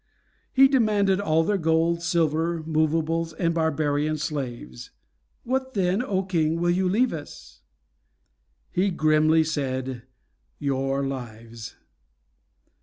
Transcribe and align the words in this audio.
He 0.51 0.67
demanded 0.67 1.21
all 1.21 1.43
their 1.43 1.59
gold, 1.59 2.01
silver, 2.01 2.63
movables, 2.63 3.33
and 3.33 3.53
barbarian 3.53 4.17
slaves. 4.17 4.89
"What 5.43 5.75
then, 5.75 6.01
O 6.01 6.23
King, 6.23 6.59
will 6.59 6.71
you 6.71 6.89
leave 6.89 7.13
us?" 7.13 7.61
He 8.71 8.89
grimly 8.89 9.43
said, 9.43 10.01
"Your 10.57 11.05
lives." 11.05 11.75